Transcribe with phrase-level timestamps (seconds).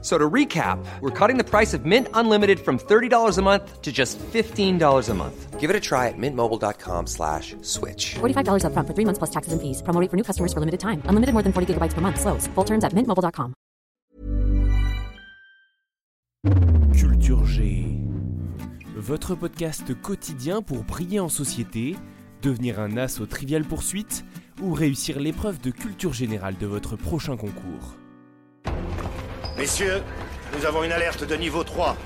[0.00, 3.90] So to recap, we're cutting the price of Mint Unlimited from $30 a month to
[3.90, 5.58] just $15 a month.
[5.58, 8.14] Give it a try at mintmobile.com slash switch.
[8.20, 9.82] $45 upfront for three months plus taxes and fees.
[9.82, 11.02] Promo rate for new customers for limited time.
[11.10, 12.20] Unlimited more than 40 gigabytes per month.
[12.20, 12.46] Slows.
[12.54, 13.54] Full terms at mintmobile.com.
[16.94, 17.98] Culture G.
[18.96, 21.96] Votre podcast quotidien pour briller en société,
[22.42, 24.24] devenir un as aux triviales poursuites
[24.62, 27.96] ou réussir l'épreuve de culture générale de votre prochain concours.
[29.58, 30.02] Messieurs,
[30.56, 31.96] nous avons une alerte de niveau 3.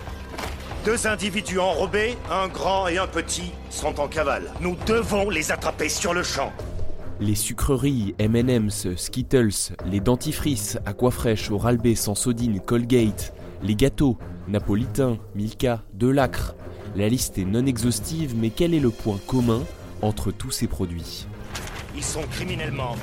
[0.86, 4.50] Deux individus enrobés, un grand et un petit, sont en cavale.
[4.62, 6.50] Nous devons les attraper sur le champ.
[7.20, 14.16] Les sucreries, M&M's, Skittles, les dentifrices, Aquafresh, Oral-B, Sansodine, Colgate, les gâteaux,
[14.48, 16.54] Napolitain, Milka, Delacre.
[16.96, 19.62] La liste est non exhaustive, mais quel est le point commun
[20.00, 21.26] entre tous ces produits?
[21.94, 22.96] Ils sont criminellement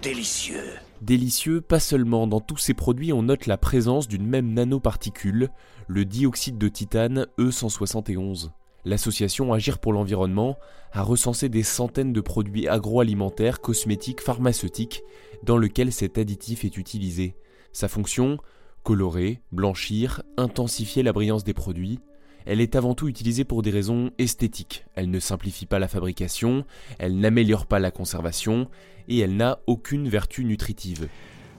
[0.00, 0.78] délicieux.
[1.02, 5.48] Délicieux, pas seulement, dans tous ces produits on note la présence d'une même nanoparticule,
[5.88, 8.50] le dioxyde de titane E171.
[8.84, 10.56] L'association Agir pour l'environnement
[10.92, 15.02] a recensé des centaines de produits agroalimentaires, cosmétiques, pharmaceutiques
[15.42, 17.34] dans lesquels cet additif est utilisé.
[17.72, 18.38] Sa fonction
[18.84, 21.98] Colorer, blanchir, intensifier la brillance des produits.
[22.46, 24.84] Elle est avant tout utilisée pour des raisons esthétiques.
[24.94, 26.64] Elle ne simplifie pas la fabrication,
[26.98, 28.68] elle n'améliore pas la conservation,
[29.08, 31.08] et elle n'a aucune vertu nutritive.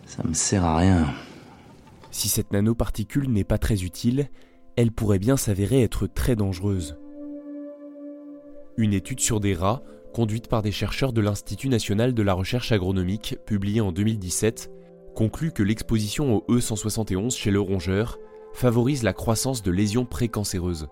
[0.05, 1.13] Ça me sert à rien.
[2.11, 4.29] Si cette nanoparticule n'est pas très utile,
[4.75, 6.97] elle pourrait bien s'avérer être très dangereuse.
[8.77, 12.71] Une étude sur des rats, conduite par des chercheurs de l'Institut national de la recherche
[12.71, 14.71] agronomique, publiée en 2017,
[15.15, 18.17] conclut que l'exposition au E171 chez le rongeur
[18.53, 20.87] favorise la croissance de lésions précancéreuses.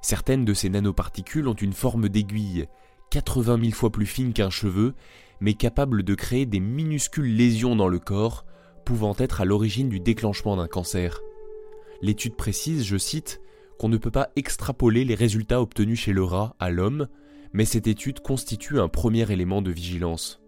[0.00, 2.66] Certaines de ces nanoparticules ont une forme d'aiguille,
[3.10, 4.94] 80 000 fois plus fine qu'un cheveu,
[5.40, 8.44] mais capable de créer des minuscules lésions dans le corps,
[8.84, 11.20] pouvant être à l'origine du déclenchement d'un cancer.
[12.00, 13.40] L'étude précise, je cite,
[13.78, 17.08] qu'on ne peut pas extrapoler les résultats obtenus chez le rat à l'homme,
[17.52, 20.40] mais cette étude constitue un premier élément de vigilance.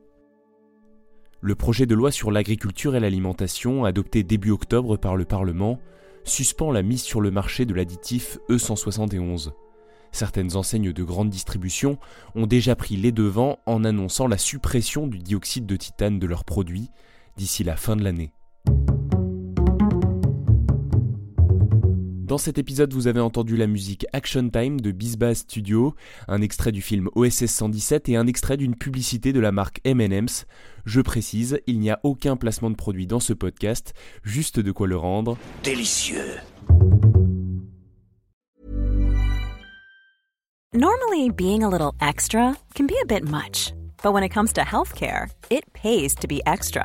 [1.40, 5.80] Le projet de loi sur l'agriculture et l'alimentation, adopté début octobre par le Parlement,
[6.24, 9.52] suspend la mise sur le marché de l'additif E171.
[10.12, 11.98] Certaines enseignes de grande distribution
[12.34, 16.44] ont déjà pris les devants en annonçant la suppression du dioxyde de titane de leurs
[16.44, 16.90] produits
[17.36, 18.32] d'ici la fin de l'année.
[22.30, 25.96] Dans cet épisode, vous avez entendu la musique Action Time de Bisbaz Studio,
[26.28, 30.46] un extrait du film OSS 117 et un extrait d'une publicité de la marque M&M's.
[30.84, 34.86] Je précise, il n'y a aucun placement de produit dans ce podcast, juste de quoi
[34.86, 36.38] le rendre Délicieux.
[40.72, 43.72] Normally, being a little extra can be a bit much,
[44.04, 46.84] but when it comes to healthcare, it pays to be extra.